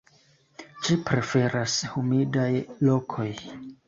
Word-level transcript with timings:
Ĝi 0.85 0.95
preferas 1.09 1.75
humidaj 1.91 2.47
lokoj. 2.89 3.27